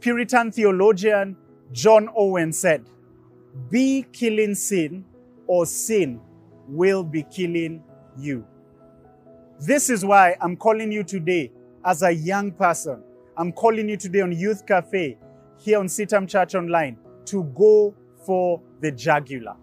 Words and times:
Puritan 0.00 0.52
theologian 0.52 1.36
John 1.72 2.08
Owen 2.16 2.52
said, 2.52 2.88
Be 3.70 4.06
killing 4.12 4.54
sin, 4.54 5.04
or 5.46 5.66
sin 5.66 6.20
will 6.68 7.02
be 7.02 7.24
killing 7.24 7.82
you. 8.16 8.46
This 9.60 9.90
is 9.90 10.04
why 10.04 10.36
I'm 10.40 10.56
calling 10.56 10.92
you 10.92 11.02
today 11.02 11.50
as 11.84 12.02
a 12.02 12.12
young 12.12 12.52
person. 12.52 13.02
I'm 13.36 13.52
calling 13.52 13.88
you 13.88 13.96
today 13.96 14.20
on 14.20 14.32
Youth 14.32 14.66
Cafe 14.66 15.16
here 15.58 15.78
on 15.78 15.86
CITAM 15.86 16.28
Church 16.28 16.54
Online 16.54 16.96
to 17.26 17.44
go 17.56 17.94
for 18.24 18.60
the 18.80 18.92
jugular. 18.92 19.56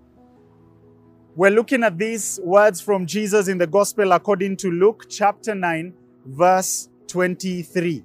We're 1.36 1.52
looking 1.52 1.84
at 1.84 1.98
these 1.98 2.40
words 2.44 2.82
from 2.82 3.06
Jesus 3.06 3.48
in 3.48 3.58
the 3.58 3.68
Gospel 3.68 4.14
according 4.14 4.58
to 4.58 4.72
Luke 4.72 5.06
chapter 5.10 5.54
9, 5.54 5.94
verse 6.26 6.90
23. 7.08 8.04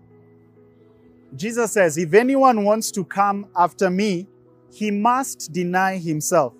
Jesus 1.37 1.73
says, 1.73 1.97
If 1.97 2.15
anyone 2.15 2.65
wants 2.65 2.91
to 2.93 3.05
come 3.05 3.47
after 3.57 3.91
me, 3.91 4.29
he 4.73 4.91
must 4.91 5.53
deny 5.53 5.97
himself 5.97 6.55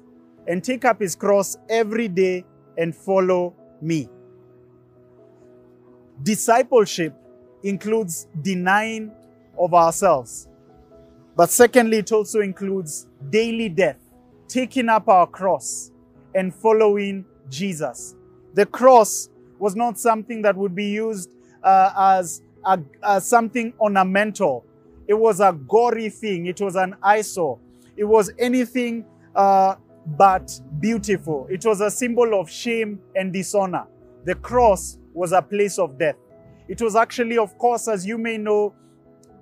and 0.47 0.63
take 0.63 0.85
up 0.85 1.01
his 1.01 1.15
cross 1.15 1.57
every 1.69 2.09
day 2.09 2.45
and 2.77 2.95
follow 2.95 3.55
me. 3.81 4.09
Discipleship 6.23 7.15
includes 7.63 8.29
denying 8.43 9.13
of 9.59 9.75
ourselves. 9.75 10.49
But 11.37 11.51
secondly, 11.51 11.99
it 11.99 12.13
also 12.13 12.41
includes 12.41 13.07
daily 13.31 13.69
death, 13.69 13.99
taking 14.49 14.89
up 14.89 15.09
our 15.09 15.27
cross 15.27 15.93
and 16.35 16.55
following 16.55 17.25
Jesus. 17.49 18.15
The 18.55 18.67
cross 18.67 19.29
was 19.59 19.77
not 19.77 19.99
something 19.99 20.43
that 20.43 20.57
would 20.57 20.75
be 20.75 20.87
used 20.87 21.35
uh, 21.63 21.93
as, 21.97 22.43
a, 22.65 22.81
as 23.03 23.27
something 23.27 23.73
ornamental. 23.81 24.65
It 25.11 25.19
was 25.19 25.41
a 25.41 25.53
gory 25.53 26.09
thing. 26.09 26.47
It 26.47 26.61
was 26.61 26.77
an 26.77 26.95
eyesore. 27.03 27.59
It 27.97 28.05
was 28.05 28.31
anything 28.39 29.05
uh, 29.35 29.75
but 30.07 30.53
beautiful. 30.79 31.49
It 31.51 31.65
was 31.67 31.81
a 31.81 31.91
symbol 31.91 32.41
of 32.41 32.49
shame 32.49 33.01
and 33.17 33.33
dishonor. 33.33 33.89
The 34.25 34.37
cross 34.37 34.99
was 35.13 35.33
a 35.33 35.43
place 35.43 35.81
of 35.81 35.99
death. 35.99 36.15
It 36.69 36.81
was 36.81 36.95
actually, 36.95 37.39
of 37.39 37.59
course, 37.59 37.89
as 37.89 38.07
you 38.07 38.19
may 38.19 38.39
know, 38.39 38.73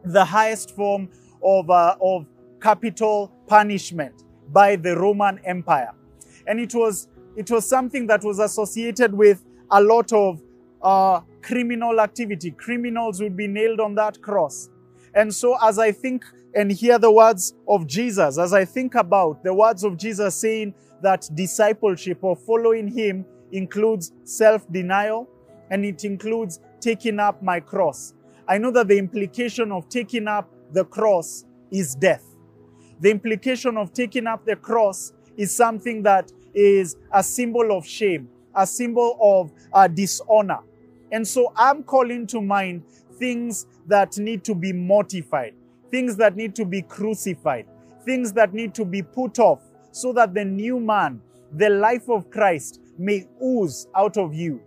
the 0.06 0.24
highest 0.24 0.74
form 0.74 1.10
of, 1.42 1.68
uh, 1.68 1.96
of 2.00 2.24
capital 2.62 3.30
punishment 3.46 4.24
by 4.50 4.74
the 4.74 4.96
Roman 4.96 5.38
Empire. 5.44 5.92
And 6.46 6.60
it 6.60 6.74
was, 6.74 7.08
it 7.36 7.50
was 7.50 7.68
something 7.68 8.06
that 8.06 8.24
was 8.24 8.38
associated 8.38 9.12
with 9.12 9.44
a 9.70 9.82
lot 9.82 10.14
of 10.14 10.40
uh, 10.80 11.20
criminal 11.42 12.00
activity. 12.00 12.52
Criminals 12.52 13.20
would 13.20 13.36
be 13.36 13.46
nailed 13.46 13.80
on 13.80 13.94
that 13.96 14.22
cross. 14.22 14.70
And 15.14 15.34
so, 15.34 15.56
as 15.62 15.78
I 15.78 15.92
think 15.92 16.24
and 16.54 16.70
hear 16.70 16.98
the 16.98 17.10
words 17.10 17.54
of 17.66 17.86
Jesus, 17.86 18.38
as 18.38 18.52
I 18.52 18.64
think 18.64 18.94
about 18.94 19.44
the 19.44 19.54
words 19.54 19.84
of 19.84 19.96
Jesus 19.96 20.34
saying 20.34 20.74
that 21.02 21.28
discipleship 21.34 22.18
or 22.22 22.36
following 22.36 22.88
Him 22.88 23.24
includes 23.52 24.12
self 24.24 24.70
denial 24.72 25.28
and 25.70 25.84
it 25.84 26.04
includes 26.04 26.60
taking 26.80 27.18
up 27.18 27.42
my 27.42 27.60
cross. 27.60 28.14
I 28.46 28.58
know 28.58 28.70
that 28.72 28.88
the 28.88 28.98
implication 28.98 29.72
of 29.72 29.88
taking 29.88 30.26
up 30.26 30.50
the 30.72 30.84
cross 30.84 31.44
is 31.70 31.94
death. 31.94 32.24
The 33.00 33.10
implication 33.10 33.76
of 33.76 33.92
taking 33.92 34.26
up 34.26 34.44
the 34.44 34.56
cross 34.56 35.12
is 35.36 35.54
something 35.54 36.02
that 36.02 36.32
is 36.54 36.96
a 37.12 37.22
symbol 37.22 37.76
of 37.76 37.86
shame, 37.86 38.28
a 38.54 38.66
symbol 38.66 39.18
of 39.20 39.52
uh, 39.72 39.86
dishonor. 39.86 40.60
And 41.12 41.26
so 41.26 41.52
I'm 41.56 41.82
calling 41.82 42.26
to 42.28 42.40
mind 42.40 42.84
things 43.18 43.66
that 43.86 44.18
need 44.18 44.44
to 44.44 44.54
be 44.54 44.72
mortified, 44.72 45.54
things 45.90 46.16
that 46.16 46.36
need 46.36 46.54
to 46.56 46.64
be 46.64 46.82
crucified, 46.82 47.66
things 48.04 48.32
that 48.32 48.54
need 48.54 48.74
to 48.74 48.84
be 48.84 49.02
put 49.02 49.38
off 49.38 49.62
so 49.90 50.12
that 50.12 50.34
the 50.34 50.44
new 50.44 50.78
man, 50.78 51.20
the 51.52 51.68
life 51.68 52.08
of 52.08 52.30
Christ, 52.30 52.80
may 52.98 53.26
ooze 53.42 53.86
out 53.94 54.16
of 54.16 54.34
you. 54.34 54.60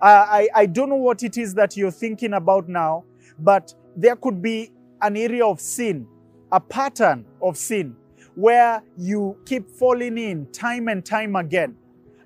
Uh, 0.00 0.26
I, 0.28 0.48
I 0.54 0.66
don't 0.66 0.88
know 0.88 0.96
what 0.96 1.22
it 1.22 1.36
is 1.36 1.54
that 1.54 1.76
you're 1.76 1.90
thinking 1.90 2.34
about 2.34 2.68
now, 2.68 3.04
but 3.38 3.74
there 3.96 4.16
could 4.16 4.42
be 4.42 4.70
an 5.02 5.16
area 5.16 5.44
of 5.44 5.60
sin, 5.60 6.06
a 6.52 6.60
pattern 6.60 7.24
of 7.42 7.56
sin, 7.56 7.96
where 8.34 8.82
you 8.96 9.36
keep 9.44 9.68
falling 9.70 10.18
in 10.18 10.46
time 10.52 10.88
and 10.88 11.04
time 11.04 11.36
again. 11.36 11.76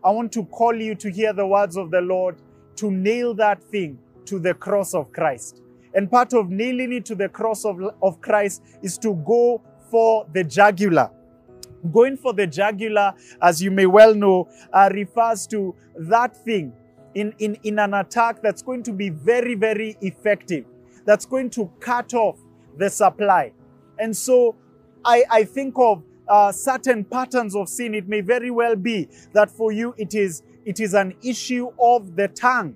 I 0.02 0.10
want 0.10 0.32
to 0.32 0.44
call 0.46 0.74
you 0.74 0.94
to 0.96 1.10
hear 1.10 1.32
the 1.32 1.46
words 1.46 1.76
of 1.76 1.90
the 1.90 2.00
Lord, 2.00 2.36
to 2.76 2.90
nail 2.90 3.34
that 3.34 3.62
thing 3.62 3.98
to 4.26 4.38
the 4.38 4.54
cross 4.54 4.94
of 4.94 5.12
Christ. 5.12 5.62
And 5.94 6.10
part 6.10 6.32
of 6.32 6.50
kneeling 6.50 7.02
to 7.04 7.14
the 7.14 7.28
cross 7.28 7.64
of, 7.64 7.80
of 8.02 8.20
Christ 8.20 8.62
is 8.82 8.98
to 8.98 9.14
go 9.26 9.62
for 9.90 10.26
the 10.32 10.42
jugular. 10.42 11.10
Going 11.92 12.16
for 12.16 12.32
the 12.32 12.46
jugular, 12.46 13.14
as 13.40 13.62
you 13.62 13.70
may 13.70 13.86
well 13.86 14.14
know, 14.14 14.48
uh, 14.72 14.88
refers 14.92 15.46
to 15.48 15.74
that 15.96 16.36
thing 16.44 16.72
in, 17.14 17.32
in, 17.38 17.56
in 17.62 17.78
an 17.78 17.94
attack 17.94 18.42
that's 18.42 18.62
going 18.62 18.82
to 18.84 18.92
be 18.92 19.10
very, 19.10 19.54
very 19.54 19.96
effective, 20.00 20.64
that's 21.04 21.26
going 21.26 21.50
to 21.50 21.70
cut 21.80 22.12
off 22.14 22.38
the 22.76 22.90
supply. 22.90 23.52
And 23.98 24.16
so 24.16 24.56
I, 25.04 25.24
I 25.30 25.44
think 25.44 25.74
of 25.76 26.02
uh, 26.26 26.50
certain 26.50 27.04
patterns 27.04 27.54
of 27.54 27.68
sin. 27.68 27.94
It 27.94 28.08
may 28.08 28.20
very 28.20 28.50
well 28.50 28.74
be 28.74 29.08
that 29.32 29.50
for 29.50 29.70
you 29.70 29.94
it 29.96 30.14
is, 30.14 30.42
it 30.64 30.80
is 30.80 30.94
an 30.94 31.14
issue 31.22 31.70
of 31.78 32.16
the 32.16 32.28
tongue, 32.28 32.74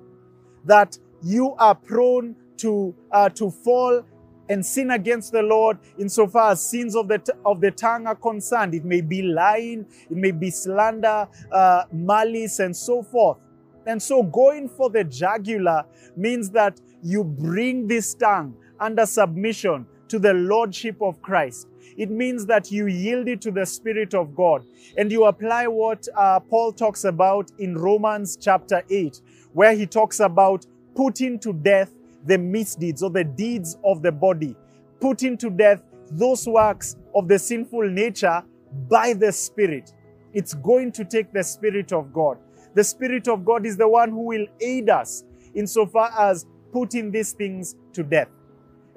that 0.67 0.99
you 1.23 1.55
are 1.59 1.75
prone 1.75 2.37
to, 2.59 2.95
uh, 3.13 3.29
to 3.31 3.51
fall 3.51 4.05
and 4.49 4.65
sin 4.65 4.91
against 4.91 5.33
the 5.33 5.43
Lord 5.43 5.79
insofar 5.99 6.53
as 6.53 6.65
sins 6.65 6.97
of 6.97 7.09
the, 7.09 7.23
of 7.45 7.61
the 7.61 7.71
tongue 7.71 8.07
are 8.07 8.15
concerned. 8.15 8.75
It 8.75 8.85
may 8.85 9.01
be 9.01 9.23
lying, 9.23 9.87
it 10.11 10.17
may 10.17 10.31
be 10.31 10.51
slander, 10.51 11.29
uh, 11.53 11.85
malice, 11.93 12.59
and 12.59 12.77
so 12.77 13.03
forth. 13.03 13.39
And 13.87 14.03
so 14.03 14.23
going 14.23 14.69
for 14.69 14.91
the 14.91 15.05
jugular 15.05 15.85
means 16.17 16.51
that 16.51 16.81
you 17.03 17.25
bring 17.25 17.87
this 17.87 18.15
tongue 18.15 18.55
under 18.81 19.07
submission 19.07 19.87
to 20.09 20.19
the 20.19 20.33
Lordship 20.35 21.01
of 21.03 21.21
Christ. 21.23 21.69
It 21.97 22.11
means 22.11 22.47
that 22.47 22.71
you 22.71 22.87
yield 22.87 23.29
it 23.29 23.41
to 23.43 23.51
the 23.51 23.67
Spirit 23.67 24.15
of 24.15 24.35
God 24.35 24.65
and 24.97 25.11
you 25.11 25.25
apply 25.25 25.67
what 25.67 26.07
uh, 26.17 26.41
Paul 26.41 26.73
talks 26.73 27.05
about 27.05 27.51
in 27.59 27.77
Romans 27.77 28.37
chapter 28.41 28.83
8, 28.89 29.21
where 29.53 29.75
he 29.75 29.87
talks 29.87 30.21
about 30.21 30.67
putting 30.99 31.39
to 31.39 31.53
death 31.53 31.93
the 32.27 32.37
misdeeds 32.37 33.05
or 33.05 33.11
the 33.11 33.23
deeds 33.23 33.79
of 33.85 34.03
the 34.03 34.11
body, 34.11 34.57
putting 35.01 35.39
to 35.39 35.49
death 35.49 35.81
those 36.11 36.45
works 36.49 36.97
of 37.15 37.29
the 37.29 37.39
sinful 37.39 37.89
nature 37.89 38.43
by 38.89 39.13
the 39.13 39.31
Spirit. 39.31 39.93
It's 40.33 40.55
going 40.55 40.91
to 40.93 41.05
take 41.05 41.33
the 41.33 41.45
Spirit 41.45 41.93
of 41.93 42.13
God. 42.13 42.39
The 42.75 42.83
Spirit 42.83 43.29
of 43.29 43.45
God 43.45 43.65
is 43.65 43.77
the 43.77 43.89
one 43.89 44.11
who 44.11 44.23
will 44.23 44.47
aid 44.61 44.91
us 44.91 45.23
insofar 45.55 46.11
as 46.19 46.47
putting 46.73 47.13
these 47.13 47.31
things 47.31 47.77
to 47.93 48.03
death. 48.03 48.29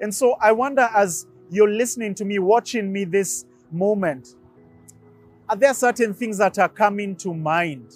And 0.00 0.12
so 0.12 0.32
I 0.40 0.50
wonder 0.50 0.88
as 0.92 1.28
you're 1.50 1.70
listening 1.70 2.16
to 2.16 2.24
me, 2.24 2.40
watching 2.40 2.92
me 2.92 3.04
this 3.04 3.44
moment, 3.70 4.34
are 5.48 5.56
there 5.56 5.72
certain 5.72 6.14
things 6.14 6.36
that 6.38 6.58
are 6.58 6.68
coming 6.68 7.14
to 7.16 7.32
mind 7.32 7.94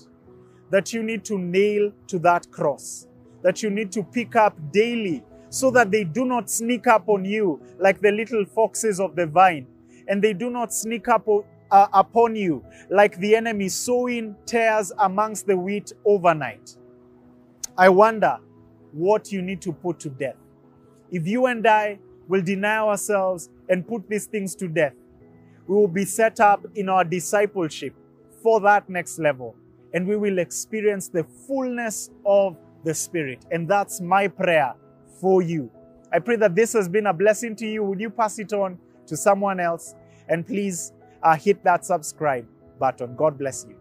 that 0.70 0.92
you 0.92 1.02
need 1.02 1.24
to 1.24 1.38
nail 1.38 1.90
to 2.06 2.20
that 2.20 2.48
cross, 2.52 3.08
that 3.42 3.62
you 3.62 3.70
need 3.70 3.92
to 3.92 4.02
pick 4.02 4.36
up 4.36 4.56
daily 4.72 5.22
so 5.48 5.70
that 5.70 5.90
they 5.90 6.04
do 6.04 6.24
not 6.24 6.50
sneak 6.50 6.86
up 6.86 7.08
on 7.08 7.24
you 7.24 7.60
like 7.78 8.00
the 8.00 8.10
little 8.10 8.44
foxes 8.44 9.00
of 9.00 9.16
the 9.16 9.26
vine, 9.26 9.66
and 10.08 10.22
they 10.22 10.32
do 10.32 10.50
not 10.50 10.72
sneak 10.72 11.08
up 11.08 11.26
uh, 11.70 11.86
upon 11.92 12.36
you 12.36 12.64
like 12.90 13.16
the 13.18 13.34
enemy 13.34 13.68
sowing 13.68 14.36
tares 14.44 14.92
amongst 14.98 15.46
the 15.46 15.56
wheat 15.56 15.92
overnight. 16.04 16.76
I 17.76 17.88
wonder 17.88 18.38
what 18.92 19.32
you 19.32 19.42
need 19.42 19.60
to 19.62 19.72
put 19.72 19.98
to 20.00 20.10
death. 20.10 20.36
If 21.10 21.26
you 21.26 21.46
and 21.46 21.66
I 21.66 21.98
will 22.28 22.42
deny 22.42 22.78
ourselves 22.78 23.50
and 23.68 23.86
put 23.86 24.08
these 24.08 24.26
things 24.26 24.54
to 24.56 24.68
death, 24.68 24.94
we 25.66 25.74
will 25.74 25.88
be 25.88 26.04
set 26.04 26.40
up 26.40 26.64
in 26.74 26.88
our 26.88 27.04
discipleship 27.04 27.94
for 28.42 28.60
that 28.60 28.88
next 28.88 29.18
level 29.18 29.56
and 29.92 30.06
we 30.06 30.16
will 30.16 30.38
experience 30.38 31.08
the 31.08 31.24
fullness 31.46 32.10
of 32.24 32.56
the 32.86 32.94
Spirit. 32.94 33.44
And 33.50 33.68
that's 33.68 34.00
my 34.00 34.28
prayer 34.28 34.74
for 35.20 35.42
you. 35.42 35.70
I 36.12 36.20
pray 36.20 36.36
that 36.36 36.54
this 36.54 36.72
has 36.72 36.88
been 36.88 37.06
a 37.06 37.12
blessing 37.12 37.54
to 37.56 37.66
you. 37.66 37.84
Would 37.84 38.00
you 38.00 38.08
pass 38.08 38.38
it 38.38 38.52
on 38.52 38.78
to 39.08 39.16
someone 39.16 39.60
else? 39.60 39.94
And 40.28 40.46
please 40.46 40.92
uh, 41.22 41.36
hit 41.36 41.62
that 41.64 41.84
subscribe 41.84 42.46
button. 42.78 43.14
God 43.16 43.36
bless 43.36 43.66
you. 43.68 43.76